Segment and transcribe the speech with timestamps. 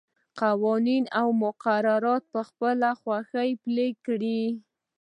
[0.41, 4.41] قوانین او مقررات په خپله خوښه پلي کړي.